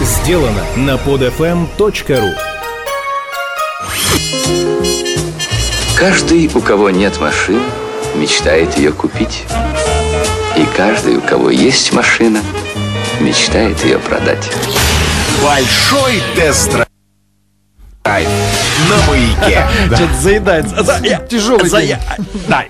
[0.00, 2.30] сделано на podfm.ru
[5.96, 7.60] Каждый, у кого нет машины,
[8.14, 9.44] мечтает ее купить.
[10.56, 12.40] И каждый, у кого есть машина,
[13.20, 14.50] мечтает ее продать.
[15.42, 16.89] Большой тест-драйв
[19.40, 19.66] маяке.
[19.86, 21.28] Что-то заедает.
[21.28, 21.96] Тяжелый день.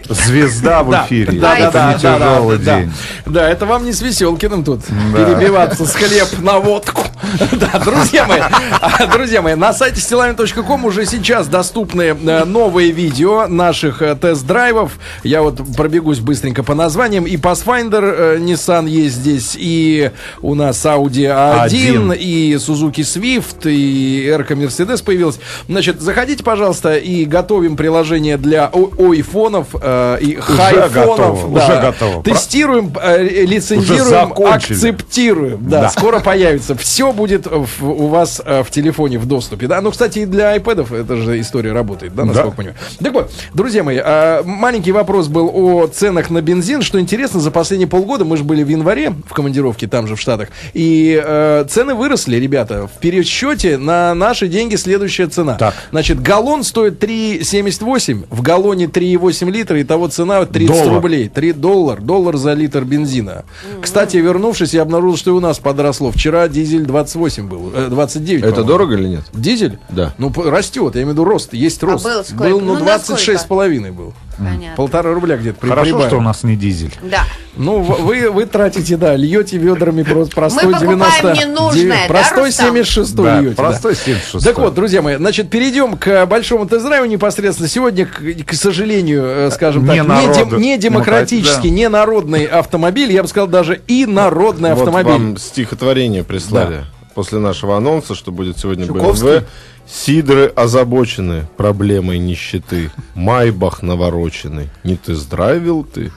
[0.08, 1.40] Звезда в эфире.
[1.40, 2.92] да, да, это да, тяжелый день.
[3.26, 7.04] Да, это вам не с Веселкиным тут перебиваться с хлеб на водку.
[7.52, 8.40] Да, друзья мои,
[9.12, 14.92] друзья мои, на сайте стилами.ком уже сейчас доступны э, новые видео наших э, тест-драйвов.
[15.22, 17.26] Я вот пробегусь быстренько по названиям.
[17.26, 22.12] И Pathfinder э, Nissan есть здесь, и у нас Audi A1, Один.
[22.12, 25.38] и Suzuki Swift, и Эрка Mercedes появилась.
[25.68, 30.92] Значит, заходите, пожалуйста, и готовим приложение для о- айфонов э, и хайфонов.
[30.92, 32.22] готово, уже готово.
[32.22, 35.58] Тестируем, э, лицензируем, акцептируем.
[35.68, 35.88] Да, Да.
[35.90, 36.74] скоро появится.
[36.74, 39.66] Все будет в- у вас э, в телефоне в доступе.
[39.66, 42.56] Да, ну, кстати, и для айпэдов эта же история работает, да, насколько Да.
[42.56, 42.76] понимаю.
[43.02, 46.82] Так вот, друзья мои, э, маленький вопрос был о ценах на бензин.
[46.82, 50.20] Что интересно, за последние полгода мы же были в январе в командировке там же в
[50.20, 52.88] Штатах, и э, цены выросли, ребята.
[52.88, 55.54] В пересчете на наши деньги следующая цена.
[55.54, 55.74] Так.
[55.90, 60.94] Значит, галлон стоит 3,78, в галлоне 3,8 литра, и того цена 30 Доллар.
[60.94, 61.28] рублей.
[61.28, 63.44] 3 доллар, доллар за литр бензина.
[63.80, 66.10] Кстати, вернувшись, я обнаружил, что и у нас подросло.
[66.10, 68.42] Вчера дизель 28 был, э, 29.
[68.42, 68.68] Это по-моему.
[68.68, 69.22] дорого или нет?
[69.32, 69.78] Дизель?
[69.88, 70.14] Да.
[70.18, 72.04] Ну, растет, я имею в виду рост, есть рост.
[72.04, 72.42] был сколько?
[72.44, 74.12] Был, ну, Ну, на 26 с половиной был.
[74.44, 74.76] Понятно.
[74.76, 76.94] Полтора рубля где-то при- Хорошо, что у нас не дизель.
[77.02, 77.24] Да.
[77.56, 81.46] Ну, вы, вы тратите, да, льете ведрами просто простой Мы покупаем 90...
[81.46, 82.66] ненужное, да, Простой Рустам?
[82.68, 83.62] 76 Да, льете, да.
[83.62, 84.44] простой 76.
[84.44, 87.68] Так вот, друзья мои, значит, перейдем к большому тест-драйву непосредственно.
[87.68, 91.74] Сегодня, к, к сожалению, э, скажем так, Не не, дем- не демократический, да.
[91.74, 95.12] не народный автомобиль, я бы сказал, даже и народный Вот автомобиль.
[95.12, 99.28] вам стихотворение прислали после нашего анонса, что будет сегодня Чуковский?
[99.40, 99.44] БМВ.
[99.92, 102.92] Сидры озабочены проблемой нищеты.
[103.16, 104.68] Майбах навороченный.
[104.84, 106.12] Не ты здравил ты?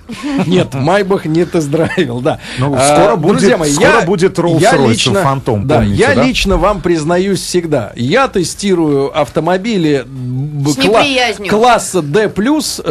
[0.45, 2.37] Нет, Майбах не тест-драйвил, да.
[2.59, 6.23] Ну, А, скоро будет- друзья мои, скоро я- будет лично- Phantom, Да, помните, я да?
[6.23, 7.93] лично вам признаюсь всегда.
[7.95, 11.49] Я тестирую автомобили неприязнью.
[11.49, 12.29] класса D+,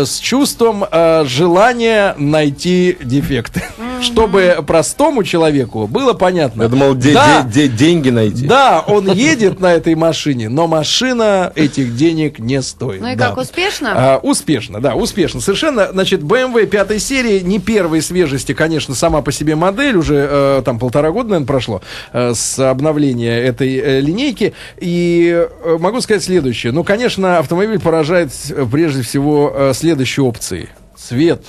[0.05, 3.63] с чувством э, желания найти дефекты.
[4.03, 6.63] Чтобы простому человеку было понятно.
[6.65, 8.47] Я думал, де- да, де- де- деньги найти.
[8.47, 13.01] да, он едет на этой машине, но машина этих денег не стоит.
[13.01, 13.29] Ну и Да.
[13.29, 13.93] как, успешно?
[13.95, 15.41] А, успешно, да, успешно.
[15.41, 20.63] Совершенно, значит, BMW пятой серии, не первой свежести, конечно, сама по себе модель, уже э,
[20.65, 21.83] там полтора года, наверное, прошло
[22.13, 24.55] э, с обновления этой э, линейки.
[24.79, 26.73] И э, могу сказать следующее.
[26.73, 30.69] Ну, конечно, автомобиль поражает э, прежде всего э, следующей опцией.
[30.97, 31.45] Цвет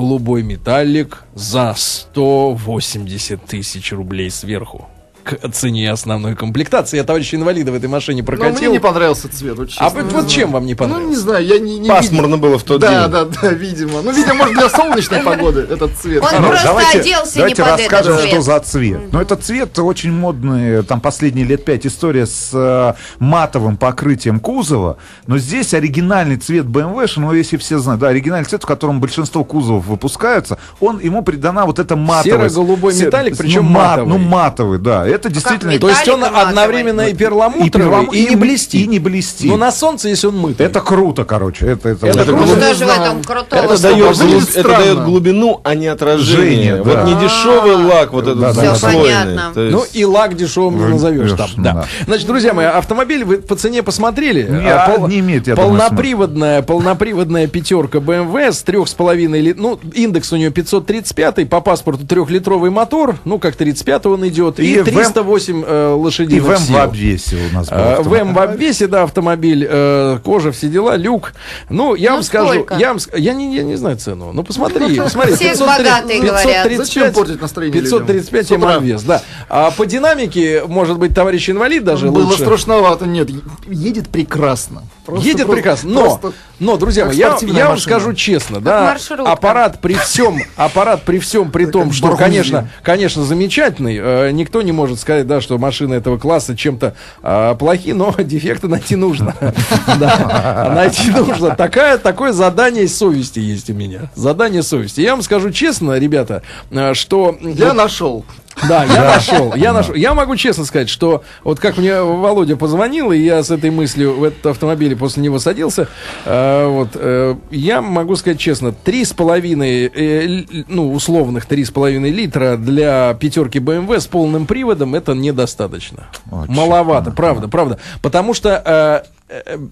[0.00, 4.88] голубой металлик за 180 тысяч рублей сверху.
[5.22, 6.96] К цене основной комплектации.
[6.96, 8.72] Я товарища инвалида в этой машине Но мне прокатил.
[8.72, 9.86] не понравился цвет, вот честно.
[9.86, 11.10] А вот, вот чем вам не Ну, понравилось?
[11.10, 13.12] не знаю, я не, не Пасмурно было в тот Да, день.
[13.12, 14.00] да, да, видимо.
[14.02, 16.22] Ну, видимо, может, для солнечной погоды этот цвет.
[16.22, 18.28] Он Ну, просто оделся не давайте под этот расскажем, цвет.
[18.30, 19.00] что за цвет.
[19.12, 24.96] Ну, этот цвет очень модный, там последние лет пять история с э, матовым покрытием кузова.
[25.26, 29.44] Но здесь оригинальный цвет BMW, ну, если все знают, да, оригинальный цвет, в котором большинство
[29.44, 32.54] кузовов выпускаются, он, ему придана вот эта матовость.
[32.54, 34.08] Серо-голубой Се- металлик, ну, причем мат- матовый.
[34.08, 35.09] Ну, матовый, да.
[35.10, 35.72] Это действительно...
[35.72, 35.88] металл?
[35.90, 38.80] То есть он одновременно и перламутровый, и, не блестит.
[38.80, 39.50] И не блестит.
[39.50, 40.66] Но на солнце, если он мытый.
[40.66, 41.66] Это круто, короче.
[41.66, 42.54] Это, это, Это Ну круто.
[42.54, 46.82] в этом дает, это глубину, а не отражение.
[46.82, 51.32] Вот не дешевый лак, вот этот Да, есть- Ну и лак дешевым не Вы- назовешь
[51.32, 51.50] там.
[51.56, 51.86] Да.
[52.06, 54.42] Значит, друзья мои, автомобиль вы по цене посмотрели?
[54.42, 59.78] Не, А, а, имеет, я полноприводная, полноприводная пятерка BMW с трех с половиной лит, ну
[59.94, 64.82] индекс у нее 535, по паспорту трехлитровый мотор, ну как 35 он идет, и, И
[65.04, 66.74] 308 э, И лошадиных в М сил.
[66.74, 68.20] в обвесе у нас был А, В автомобиль.
[68.20, 71.32] М в обвесе, да, автомобиль, э, кожа, все дела, люк.
[71.68, 74.32] Ну, я Ну, вам скажу, я, вам, я, не, я не знаю цену.
[74.32, 75.34] Ну, посмотри, посмотри.
[75.34, 76.42] Все 503 богатые говорят.
[76.68, 78.60] 535, Зачем портить настроение 535 людям?
[78.60, 78.76] С утра.
[78.76, 79.22] обвес, да.
[79.48, 82.42] А по динамике, может быть, товарищ инвалид даже Было лучше.
[82.42, 83.28] страшновато, нет.
[83.68, 84.82] Едет прекрасно.
[85.10, 87.76] Просто- Едет просто- прекрасно, но, просто- но, друзья мои, я, я вам машина.
[87.78, 89.30] скажу честно, да, маршрутка.
[89.32, 94.72] аппарат при всем, аппарат при всем, при том, что, конечно, конечно, замечательный, э, никто не
[94.72, 99.34] может сказать, да, что машины этого класса чем-то э, плохи, но дефекты найти нужно,
[99.98, 101.54] Да, найти нужно.
[101.56, 105.00] Такая, такое задание совести есть у меня, задание совести.
[105.00, 108.24] Я вам скажу честно, ребята, э, что Я нашел.
[108.68, 109.94] Да, я нашел, я нашел.
[109.94, 114.14] Я могу честно сказать, что вот как мне Володя позвонил, и я с этой мыслью
[114.14, 115.88] в этот автомобиль после него садился,
[116.24, 121.70] э, вот, э, я могу сказать честно, три с половиной, э, ну, условных три с
[121.70, 126.08] половиной литра для пятерки BMW с полным приводом это недостаточно.
[126.30, 127.78] Маловато, правда, правда.
[128.02, 129.04] Потому что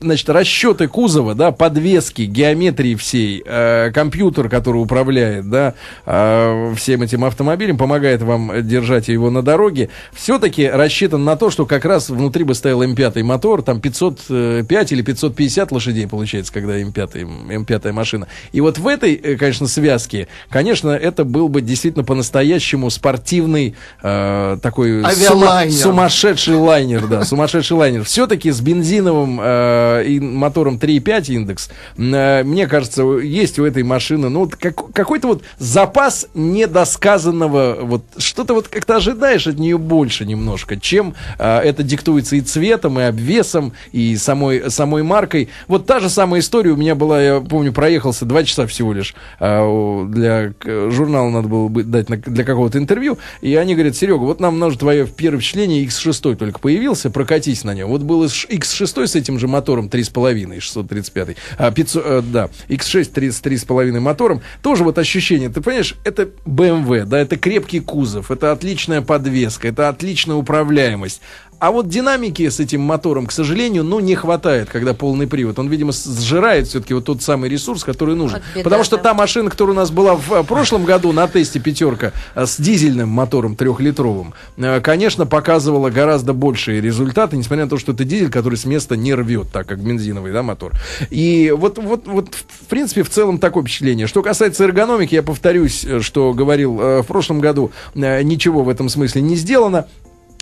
[0.01, 5.75] значит, расчеты кузова, да, подвески, геометрии всей, э, компьютер, который управляет, да,
[6.07, 11.67] э, всем этим автомобилем, помогает вам держать его на дороге, все-таки рассчитан на то, что
[11.67, 17.47] как раз внутри бы стоял М5 мотор, там 505 или 550 лошадей получается, когда М5,
[17.49, 18.29] М5 машина.
[18.53, 24.59] И вот в этой, э, конечно, связке, конечно, это был бы действительно по-настоящему спортивный э,
[24.63, 28.05] такой сума- сумасшедший лайнер, да, сумасшедший лайнер.
[28.05, 34.29] Все-таки с бензиновым э, и мотором 3,5 индекс, э, мне кажется, есть у этой машины,
[34.29, 40.25] ну, вот как- какой-то вот запас недосказанного, вот что-то вот как-то ожидаешь от нее больше
[40.27, 45.49] немножко, чем э, это диктуется и цветом, и обвесом, и самой, самой маркой.
[45.67, 49.15] Вот та же самая история у меня была, я помню, проехался два часа всего лишь
[49.41, 50.53] э, для
[50.91, 54.59] журнала надо было бы дать на- для какого-то интервью, и они говорят, Серега, вот нам
[54.59, 57.89] нужно твое первое впечатление, X6 только появился, прокатись на нем.
[57.89, 63.31] Вот был X6 с этим же мотором 3,5, 635, а, 500, э, да, X6 3,
[63.31, 68.53] с 3,5 мотором, тоже вот ощущение, ты понимаешь, это BMW, да, это крепкий кузов, это
[68.53, 71.21] отличная подвеска, это отличная управляемость.
[71.61, 75.59] А вот динамики с этим мотором, к сожалению, ну, не хватает, когда полный привод.
[75.59, 78.39] Он, видимо, сжирает все-таки вот тот самый ресурс, который нужен.
[78.39, 79.03] Вот беда, Потому что да.
[79.03, 82.59] та машина, которая у нас была в э, прошлом году на тесте пятерка э, с
[82.61, 88.31] дизельным мотором трехлитровым, э, конечно, показывала гораздо большие результаты, несмотря на то, что это дизель,
[88.31, 90.75] который с места не рвет, так как бензиновый да, мотор.
[91.11, 94.07] И вот, вот, вот, в принципе, в целом такое впечатление.
[94.07, 99.35] Что касается эргономики, я повторюсь, что говорил в прошлом году, ничего в этом смысле не
[99.35, 99.87] сделано.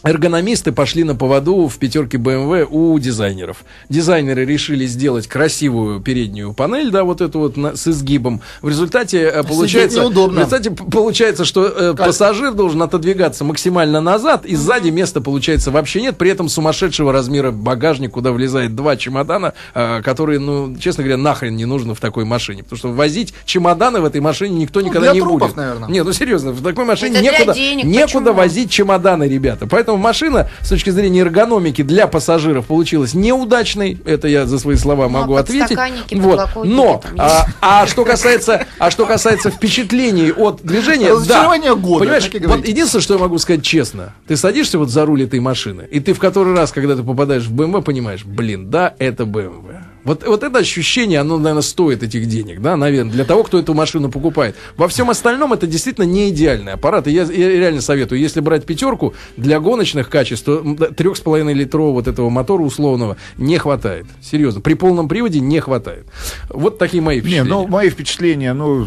[0.05, 3.65] Эргономисты пошли на поводу в пятерке BMW у дизайнеров.
[3.89, 8.41] Дизайнеры решили сделать красивую переднюю панель, да, вот эту вот на- с изгибом.
[8.63, 10.45] В результате э, получается, неудобно.
[10.45, 16.03] в результате получается, что э, пассажир должен отодвигаться максимально назад, и сзади места получается вообще
[16.03, 16.17] нет.
[16.19, 21.57] При этом сумасшедшего размера багажник, куда влезает два чемодана, э, которые, ну, честно говоря, нахрен
[21.57, 25.13] не нужно в такой машине, потому что возить чемоданы в этой машине никто никогда для
[25.15, 25.57] не трупов, будет.
[25.57, 25.89] наверное.
[25.89, 28.33] Нет, ну серьезно, в такой машине Это некуда, денег, некуда почему?
[28.35, 29.67] возить чемоданы, ребята.
[29.67, 33.99] Поэтому машина с точки зрения эргономики для пассажиров получилась неудачной.
[34.05, 35.79] Это я за свои слова Ну, а могу ответить.
[36.13, 36.49] Вот.
[36.65, 42.31] Но а, а что касается, а что касается впечатлений от движения, да, Разочарование года, понимаешь,
[42.45, 46.01] вот единственное, что я могу сказать честно, ты садишься вот за руль этой машины, и
[46.01, 49.76] ты в который раз, когда ты попадаешь в BMW, понимаешь, блин, да, это BMW.
[50.07, 53.75] Вот, вот это ощущение, оно, наверное, стоит этих денег, да, наверное, для того, кто эту
[53.75, 54.55] машину покупает.
[54.77, 57.09] Во всем остальном это действительно не идеальный аппарат.
[57.09, 60.59] И я, я реально советую, если брать пятерку для гоночных качеств, то
[60.97, 64.07] трех с половиной литрового вот этого мотора условного не хватает.
[64.23, 66.07] Серьезно, при полном приводе не хватает.
[66.51, 67.49] Вот такие мои Не, впечатления.
[67.51, 68.87] ну, мои впечатления, ну,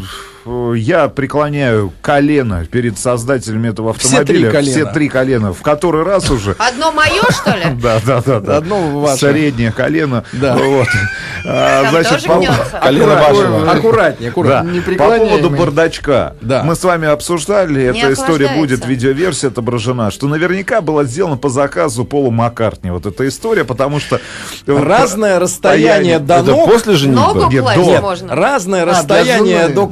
[0.74, 4.50] я преклоняю колено перед создателями этого Все автомобиля.
[4.50, 4.70] три колена.
[4.72, 5.52] Все три колена.
[5.52, 6.54] В который раз уже.
[6.58, 7.64] Одно мое, что ли?
[7.80, 8.56] Да, да, да, да.
[8.58, 9.30] Одно ваше.
[9.30, 10.24] Среднее колено.
[10.32, 10.56] Да.
[10.56, 10.88] Вот.
[11.44, 12.42] А, тоже по-.
[12.80, 13.70] Колено вашего.
[13.72, 14.32] Аккуратнее, Да.
[14.32, 14.82] аккуратнее.
[14.88, 16.36] Не По поводу бардачка.
[16.40, 16.62] Да.
[16.62, 21.48] Мы с вами обсуждали, Не эта история будет, видеоверсия отображена, что наверняка была сделана по
[21.48, 22.90] заказу Пола Маккартни.
[22.90, 24.20] Вот эта история, потому что...
[24.66, 26.70] э, Разное расстояние до Это ног.
[26.70, 27.20] после женитьбы?
[27.40, 28.34] Ногу Нет, можно.
[28.34, 29.86] Разное для расстояние до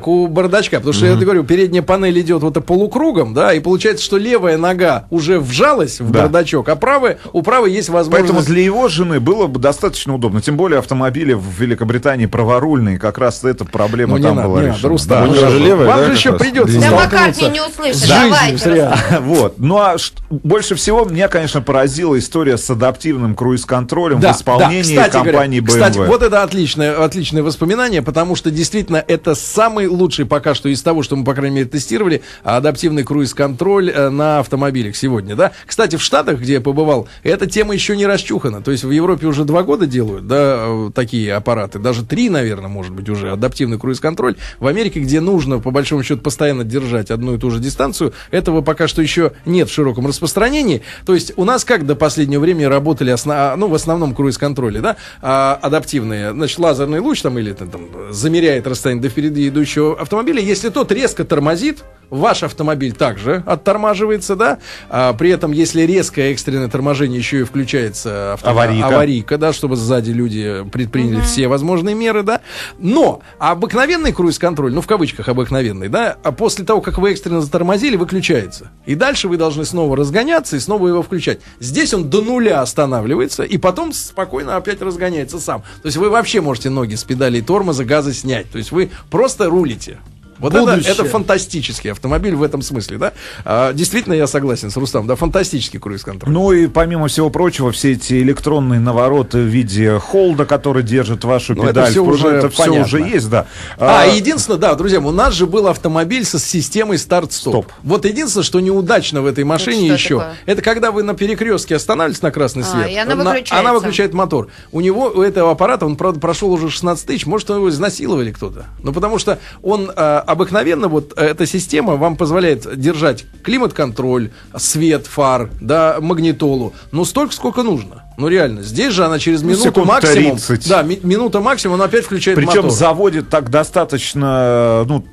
[0.00, 0.78] коленок у бардачка.
[0.78, 5.06] Потому что я говорю, передняя панель идет вот полукругом, да, и получается, что левая нога
[5.10, 6.22] уже вжалась в Да.
[6.22, 8.32] бардачок, а правая, у правой есть возможность.
[8.32, 10.40] Поэтому для его жены было бы достаточно удобно.
[10.40, 14.66] Тем более автомобили в Великобритании праворульные, как раз эта проблема Ну, там надо, была не
[14.68, 14.88] надо, решена.
[14.90, 15.40] Рустам, Да.
[15.42, 16.40] Ну же левая, Вам да, же как еще раз?
[16.40, 16.80] придется.
[16.80, 18.08] Да Маккартни не услышит.
[18.08, 18.90] Давайте.
[19.20, 19.54] Вот.
[19.58, 19.96] Ну а
[20.30, 25.66] больше всего меня, конечно, поразила история с адаптивным круиз-контролем в исполнении Кстати говоря, компании BMW.
[25.66, 30.82] Кстати, вот это отличное, отличное воспоминание, потому что действительно это самый лучший пока что из
[30.82, 35.52] того, что мы, по крайней мере, тестировали, адаптивный круиз-контроль э, на автомобилях сегодня, да.
[35.66, 38.62] Кстати, в Штатах, где я побывал, эта тема еще не расчухана.
[38.62, 42.68] То есть в Европе уже два года делают, да, э, такие аппараты, даже три, наверное,
[42.68, 44.36] может быть, уже адаптивный круиз-контроль.
[44.58, 48.60] В Америке, где нужно, по большому счету, постоянно держать одну и ту же дистанцию, этого
[48.60, 50.82] пока что еще нет в широком распространении.
[51.06, 54.80] То есть у нас как до последнего времени работали, осно- а, ну, в основном круиз-контроле,
[54.80, 59.69] да, а, адаптивные, значит, лазерный луч там или там, там, замеряет расстояние до впереди идущего
[59.78, 60.40] автомобиля.
[60.40, 64.58] Если тот резко тормозит, ваш автомобиль также оттормаживается, да,
[64.88, 68.86] а, при этом, если резкое экстренное торможение еще и включается авто- Аварийка.
[68.88, 72.40] аварийка, да, чтобы сзади люди предприняли все возможные меры, да,
[72.78, 77.94] но обыкновенный круиз-контроль, ну, в кавычках обыкновенный, да, а после того, как вы экстренно затормозили,
[77.96, 78.72] выключается.
[78.86, 81.38] И дальше вы должны снова разгоняться и снова его включать.
[81.60, 85.60] Здесь он до нуля останавливается, и потом спокойно опять разгоняется сам.
[85.82, 88.50] То есть вы вообще можете ноги с педалей тормоза, газа снять.
[88.50, 89.98] То есть вы просто рулите.
[90.40, 90.92] Вот это, Будущее.
[90.92, 93.12] это фантастический автомобиль в этом смысле, да?
[93.44, 96.32] А, действительно, я согласен с Рустам, да, фантастический круиз-контроль.
[96.32, 101.54] Ну и помимо всего прочего, все эти электронные навороты в виде холда, который держит вашу
[101.54, 102.84] Ну, это педаль, всё уже это все понятно.
[102.86, 103.46] уже есть, да.
[103.78, 107.66] А, единственное, да, друзья, у нас же был автомобиль со системой старт-стоп.
[107.66, 107.72] Стоп.
[107.82, 110.34] Вот единственное, что неудачно в этой машине что еще, такое?
[110.46, 112.90] это когда вы на перекрестке останавливаетесь на красный А, свет.
[112.90, 113.58] и она на- выключается.
[113.58, 114.48] она выключает мотор.
[114.72, 118.66] У него, у этого аппарата, он, правда, прошел уже 16 тысяч, может, его изнасиловали кто-то.
[118.82, 125.50] Ну, потому что он э, обыкновенно, вот эта система вам позволяет держать климат-контроль, свет, фар,
[125.60, 128.04] да, магнитолу, ну, столько, сколько нужно.
[128.20, 128.62] Ну, реально.
[128.62, 130.36] Здесь же она через минуту секунд максимум.
[130.36, 130.68] 30.
[130.68, 132.70] Да, ми- минута максимум, она опять включает Причем мотор.
[132.70, 135.04] заводит так достаточно ну,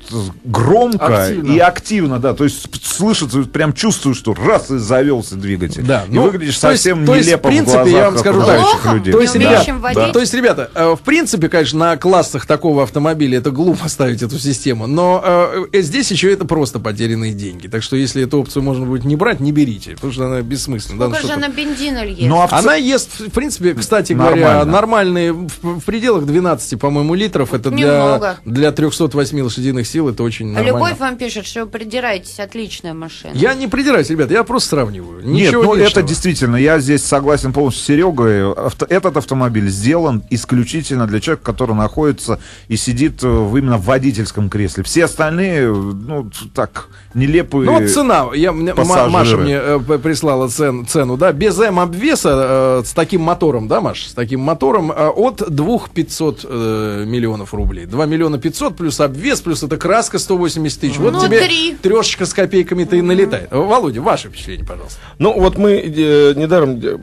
[0.44, 1.52] громко Активно.
[1.52, 2.34] и активно, да.
[2.34, 5.82] То есть слышится, прям чувствую, что раз и завелся двигатель.
[5.82, 8.18] Да, и ну, выглядишь то есть- совсем то есть, нелепо в принципе, глазах я вам
[8.18, 8.94] скажу так.
[8.94, 9.12] людей.
[9.12, 10.12] То есть, ребят, водить?
[10.12, 14.38] то есть, ребята, э, в принципе, конечно, на классах такого автомобиля это глупо ставить эту
[14.38, 17.68] систему, но э, э, здесь еще это просто потерянные деньги.
[17.68, 20.98] Так что, если эту опцию можно будет не брать, не берите, потому что она бессмысленна.
[20.98, 22.22] Да, ну Сколько же она бензина ест?
[22.22, 24.72] Ну, а в Она ест, в принципе, кстати говоря, Нормально.
[24.72, 27.54] нормальные, в, в пределах 12, по-моему, литров.
[27.54, 28.38] Это для, Немного.
[28.44, 30.76] для 308 лошадиных сил это очень А нормально.
[30.76, 33.32] Любовь вам пишет, что вы придираетесь, отличная машина.
[33.34, 35.24] Я не придираюсь, ребята, я просто сравниваю.
[35.24, 38.52] Нет, Ничего ну это действительно, я здесь согласен полностью с Серегой.
[38.52, 43.84] Авто- этот автомобиль сделан исключительно для человека, который находится и сидит э, в именно в
[43.84, 44.84] водительском кресле.
[44.84, 47.66] Все остальные, э, ну, так, нелепые.
[47.70, 49.10] Ну вот цена, я, пассажиры.
[49.10, 54.06] Маша мне э, прислала цен, цену, да, без М-обвеса, э, с таким мотором, да, Маш,
[54.06, 57.84] с таким мотором, э, от 2 500 э, миллионов рублей.
[57.84, 60.96] 2 миллиона 500 плюс обвес, плюс эта краска 180 тысяч.
[60.96, 61.76] Вот Ну, тебе три.
[61.80, 63.48] трешечка с копейками-то и налетает.
[63.50, 64.98] Володя, ваше впечатление, пожалуйста.
[65.18, 66.96] Ну, вот мы э, недаром э,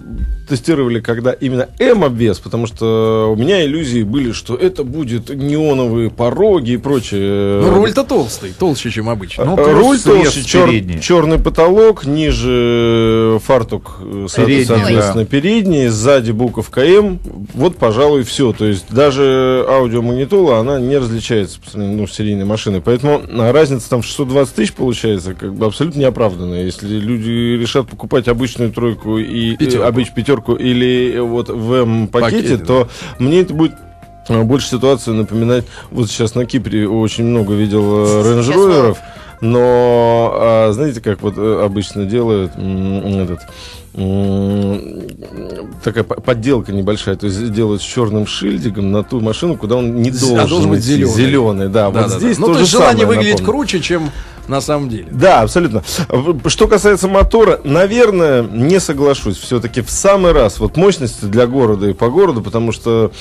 [0.48, 6.72] тестировали, когда именно М-обвес, потому что у меня иллюзии были, что это будет неоновые пороги
[6.72, 7.62] и прочее.
[7.62, 9.46] Ну, руль-то толстый, толще, чем обычно.
[9.46, 11.00] Ну, Руль толще, чер- передний.
[11.00, 17.20] черный потолок, ниже фартук, э, Передний, соответственно, передний, сзади буковка М.
[17.54, 18.54] Вот, пожалуй, все.
[18.54, 22.82] То есть даже аудиомагнитола, она не различается по сравнению ну, с серийной машиной.
[22.82, 26.64] Поэтому а, разница там в 620 тысяч получается как бы абсолютно неоправданная.
[26.64, 29.84] Если люди решат покупать обычную тройку и Пятерку.
[29.84, 32.66] э, обычную пятерку или э, вот в М-пакете, Пакете, да.
[32.66, 32.88] то
[33.20, 33.74] мне это будет
[34.28, 35.66] а, больше ситуацию напоминать.
[35.92, 38.98] Вот сейчас на Кипре очень много видел э, Сейчас Rover'ов,
[39.42, 43.40] но а, знаете, как вот э, обычно делают этот
[45.84, 50.02] такая по- подделка небольшая, то есть делают с черным шильдиком на ту машину, куда он
[50.02, 51.14] не А должен, должен быть зеленый.
[51.14, 51.90] Зеленый, да.
[51.90, 52.20] Да, вот да, да.
[52.20, 53.54] здесь Ну, то то же есть желание самое, выглядеть напомню.
[53.60, 54.12] круче, чем
[54.48, 55.08] на самом деле.
[55.12, 55.84] Да, абсолютно.
[56.48, 59.38] Что касается мотора, наверное, не соглашусь.
[59.38, 63.12] Все-таки в самый раз вот мощности для города и по городу, потому что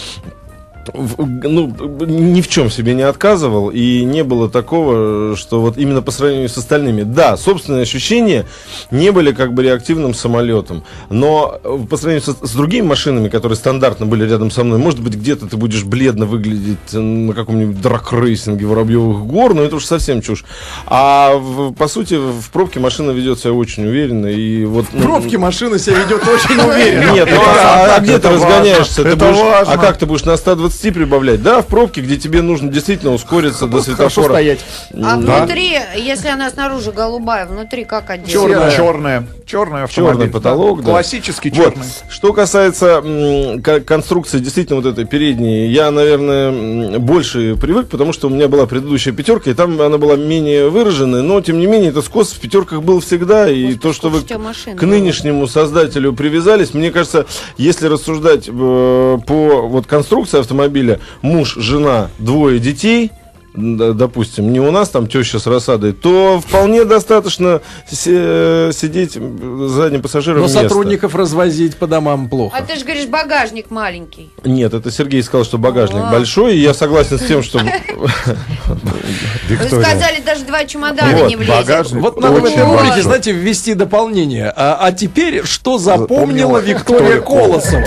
[0.95, 1.73] ну,
[2.07, 6.49] ни в чем себе не отказывал, и не было такого, что вот именно по сравнению
[6.49, 7.03] с остальными.
[7.03, 8.47] Да, собственные ощущения
[8.91, 13.57] не были как бы реактивным самолетом, но э, по сравнению со- с, другими машинами, которые
[13.57, 17.81] стандартно были рядом со мной, может быть, где-то ты будешь бледно выглядеть э, на каком-нибудь
[17.81, 20.45] дракрейсинге Воробьевых гор, но это уж совсем чушь.
[20.87, 24.87] А в- по сути в пробке машина ведет себя очень уверенно, и вот...
[24.87, 27.13] В ну, пробке машина себя ведет очень уверенно.
[27.13, 29.03] нет, ну, а, а где ты это разгоняешься?
[29.03, 29.73] важно, Ты важно.
[29.73, 31.43] а как ты будешь на 120 прибавлять?
[31.43, 34.33] Да, в пробке, где тебе нужно действительно ускориться до светофора.
[34.33, 34.61] стоять.
[34.93, 35.39] А Да.
[35.45, 38.71] внутри, если она снаружи голубая, внутри как отделана?
[38.71, 40.15] Черная, черная, черный автомобиль.
[40.17, 40.91] Черный потолок, да.
[40.91, 41.75] Классический Вот.
[41.75, 41.85] черный.
[42.11, 48.31] Что касается м, конструкции действительно вот этой передней, я, наверное, больше привык, потому что у
[48.31, 52.03] меня была предыдущая пятерка, и там она была менее выраженная, но, тем не менее, это
[52.03, 57.27] скос в пятерках был всегда, и то, что вы к нынешнему создателю привязались, мне кажется,
[57.57, 60.64] если рассуждать э, по вот конструкции автомобиля,
[61.23, 63.11] муж, жена, двое детей,
[63.57, 70.03] допустим, не у нас там теща с рассадой, то вполне достаточно се- сидеть с задним
[70.03, 70.63] пассажиром Но места.
[70.63, 72.57] сотрудников развозить по домам плохо.
[72.59, 74.31] А ты же говоришь, багажник маленький.
[74.45, 76.11] Нет, это Сергей сказал, что багажник А.
[76.11, 77.61] большой, и я согласен с тем, что...
[79.49, 81.55] Вы сказали, даже два чемодана не влезет.
[81.55, 82.03] багажник.
[82.03, 84.53] Вот надо в этой рубрике, знаете, ввести дополнение.
[84.57, 87.87] А, а теперь, что запомнила Виктория Колосова?